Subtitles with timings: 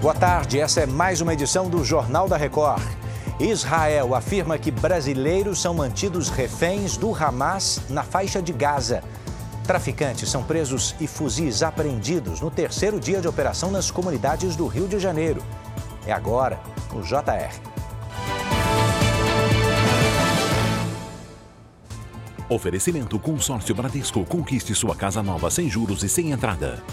[0.00, 2.84] Boa tarde, essa é mais uma edição do Jornal da Record.
[3.40, 9.02] Israel afirma que brasileiros são mantidos reféns do Hamas na faixa de Gaza.
[9.64, 14.86] Traficantes são presos e fuzis apreendidos no terceiro dia de operação nas comunidades do Rio
[14.86, 15.42] de Janeiro.
[16.06, 16.60] É agora,
[16.92, 17.60] no JR.
[22.48, 24.24] Oferecimento Consórcio Bradesco.
[24.24, 26.84] Conquiste sua casa nova sem juros e sem entrada.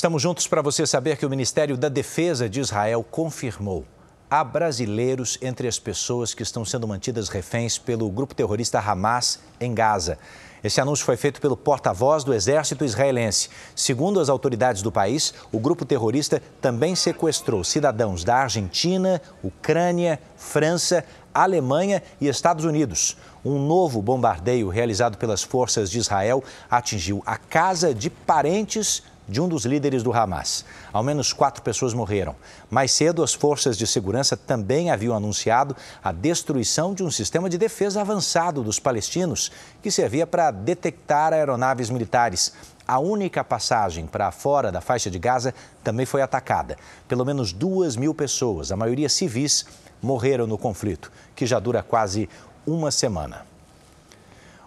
[0.00, 3.84] Estamos juntos para você saber que o Ministério da Defesa de Israel confirmou.
[4.30, 9.74] Há brasileiros entre as pessoas que estão sendo mantidas reféns pelo grupo terrorista Hamas em
[9.74, 10.18] Gaza.
[10.64, 13.50] Esse anúncio foi feito pelo porta-voz do exército israelense.
[13.76, 21.04] Segundo as autoridades do país, o grupo terrorista também sequestrou cidadãos da Argentina, Ucrânia, França,
[21.34, 23.18] Alemanha e Estados Unidos.
[23.44, 29.48] Um novo bombardeio realizado pelas forças de Israel atingiu a casa de parentes de um
[29.48, 30.64] dos líderes do Hamas.
[30.92, 32.34] Ao menos quatro pessoas morreram.
[32.68, 37.56] Mais cedo, as forças de segurança também haviam anunciado a destruição de um sistema de
[37.56, 42.52] defesa avançado dos palestinos que servia para detectar aeronaves militares.
[42.86, 46.76] A única passagem para fora da faixa de Gaza também foi atacada.
[47.06, 49.64] Pelo menos duas mil pessoas, a maioria civis,
[50.02, 52.28] morreram no conflito, que já dura quase
[52.66, 53.46] uma semana.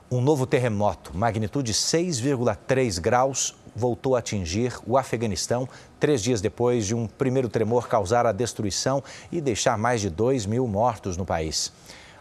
[0.09, 5.67] Um novo terremoto, magnitude 6,3 graus, voltou a atingir o Afeganistão
[5.99, 10.45] três dias depois de um primeiro tremor causar a destruição e deixar mais de 2
[10.45, 11.71] mil mortos no país.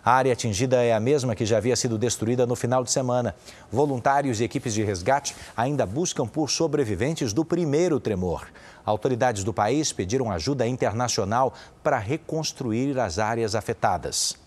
[0.05, 3.37] A área atingida é a mesma que já havia sido destruída no final de semana.
[3.71, 8.49] Voluntários e equipes de resgate ainda buscam por sobreviventes do primeiro tremor.
[8.85, 14.42] Autoridades do país pediram ajuda internacional para reconstruir as áreas afetadas.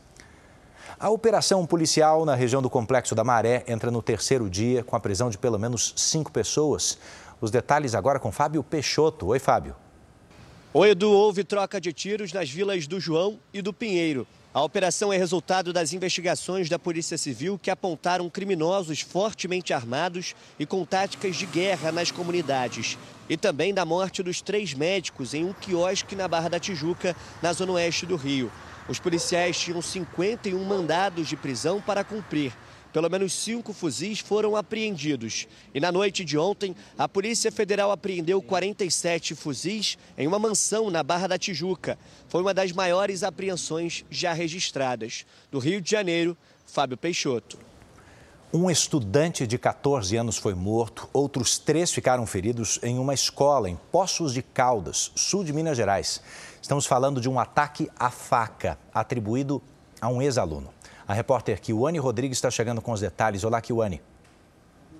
[0.99, 4.99] A operação policial na região do Complexo da Maré entra no terceiro dia com a
[4.99, 6.97] prisão de pelo menos cinco pessoas.
[7.41, 9.27] Os detalhes agora com Fábio Peixoto.
[9.27, 9.75] Oi, Fábio.
[10.73, 11.11] Oi, Edu.
[11.11, 14.27] Houve troca de tiros nas vilas do João e do Pinheiro.
[14.53, 20.65] A operação é resultado das investigações da Polícia Civil que apontaram criminosos fortemente armados e
[20.65, 22.97] com táticas de guerra nas comunidades.
[23.27, 27.51] E também da morte dos três médicos em um quiosque na Barra da Tijuca, na
[27.51, 28.49] zona oeste do Rio.
[28.87, 32.53] Os policiais tinham 51 mandados de prisão para cumprir.
[32.93, 35.47] Pelo menos cinco fuzis foram apreendidos.
[35.73, 41.03] E na noite de ontem, a Polícia Federal apreendeu 47 fuzis em uma mansão na
[41.03, 41.97] Barra da Tijuca.
[42.29, 45.25] Foi uma das maiores apreensões já registradas.
[45.51, 47.59] Do Rio de Janeiro, Fábio Peixoto.
[48.57, 53.77] Um estudante de 14 anos foi morto, outros três ficaram feridos em uma escola em
[53.91, 56.21] Poços de Caldas, sul de Minas Gerais.
[56.61, 59.61] Estamos falando de um ataque à faca atribuído
[59.99, 60.69] a um ex-aluno.
[61.05, 63.43] A repórter Kiwane Rodrigues está chegando com os detalhes.
[63.43, 64.01] Olá, Kiwane.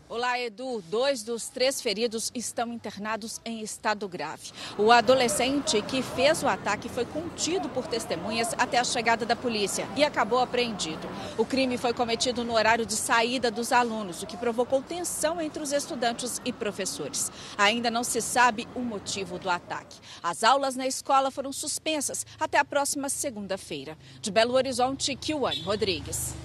[0.08, 0.84] Olá, Edu.
[0.88, 4.52] Dois dos três feridos estão internados em estado grave.
[4.78, 9.88] O adolescente que fez o ataque foi contido por testemunhas até a chegada da polícia
[9.98, 11.10] e acabou apreendido.
[11.40, 15.64] O crime foi cometido no horário de saída dos alunos, o que provocou tensão entre
[15.64, 17.32] os estudantes e professores.
[17.58, 19.98] Ainda não se sabe o motivo do ataque.
[20.22, 23.98] As aulas na escola foram suspensas até a próxima segunda-feira.
[24.22, 26.36] De Belo Horizonte, Kiwane Rodrigues.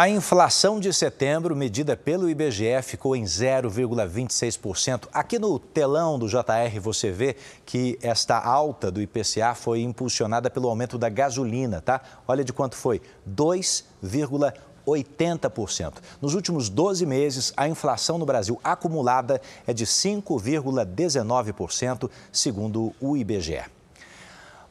[0.00, 5.08] A inflação de setembro, medida pelo IBGE, ficou em 0,26%.
[5.12, 10.70] Aqui no telão do JR você vê que esta alta do IPCA foi impulsionada pelo
[10.70, 12.00] aumento da gasolina, tá?
[12.26, 15.92] Olha de quanto foi: 2,80%.
[16.18, 23.79] Nos últimos 12 meses, a inflação no Brasil acumulada é de 5,19%, segundo o IBGE.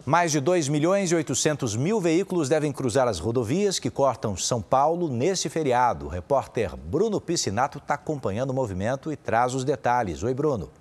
[0.10, 4.60] Mais de 2 milhões e 800 mil veículos devem cruzar as rodovias que cortam São
[4.60, 6.08] Paulo nesse feriado.
[6.08, 10.24] O repórter Bruno Piscinato está acompanhando o movimento e traz os detalhes.
[10.24, 10.72] Oi, Bruno.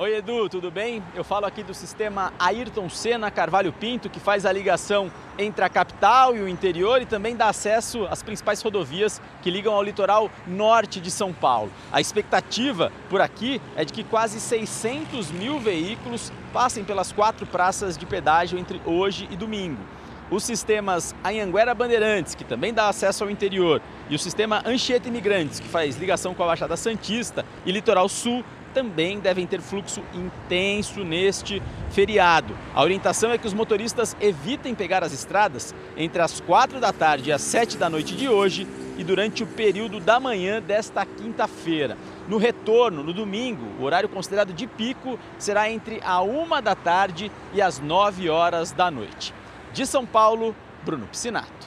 [0.00, 1.02] Oi Edu, tudo bem?
[1.12, 5.68] Eu falo aqui do sistema Ayrton Senna Carvalho Pinto, que faz a ligação entre a
[5.68, 10.30] capital e o interior e também dá acesso às principais rodovias que ligam ao litoral
[10.46, 11.72] norte de São Paulo.
[11.90, 17.98] A expectativa por aqui é de que quase 600 mil veículos passem pelas quatro praças
[17.98, 19.82] de pedágio entre hoje e domingo.
[20.30, 23.80] Os sistemas Anhanguera Bandeirantes, que também dá acesso ao interior,
[24.10, 28.44] e o sistema Anchieta Imigrantes, que faz ligação com a Baixada Santista e Litoral Sul,
[28.72, 32.56] também devem ter fluxo intenso neste feriado.
[32.74, 37.30] A orientação é que os motoristas evitem pegar as estradas entre as 4 da tarde
[37.30, 38.66] e as 7 da noite de hoje
[38.96, 41.96] e durante o período da manhã desta quinta-feira.
[42.28, 47.30] No retorno, no domingo, o horário considerado de pico será entre a 1 da tarde
[47.54, 49.32] e as 9 horas da noite.
[49.72, 50.54] De São Paulo,
[50.84, 51.57] Bruno Piscinato.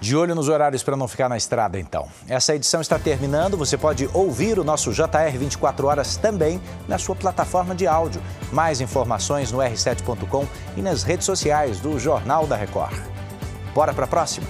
[0.00, 2.08] De olho nos horários para não ficar na estrada, então.
[2.26, 3.56] Essa edição está terminando.
[3.58, 8.22] Você pode ouvir o nosso JR 24 horas também na sua plataforma de áudio.
[8.50, 12.98] Mais informações no r7.com e nas redes sociais do Jornal da Record.
[13.74, 14.46] Bora para a próxima?